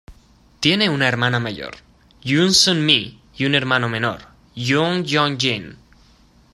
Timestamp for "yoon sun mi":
2.23-3.21